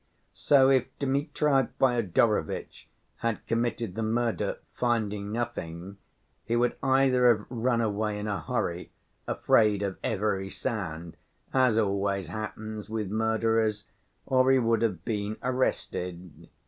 [0.33, 5.97] So if Dmitri Fyodorovitch had committed the murder, finding nothing,
[6.43, 8.91] he would either have run away in a hurry,
[9.27, 11.17] afraid of every sound,
[11.53, 13.85] as always happens with murderers,
[14.25, 16.49] or he would have been arrested.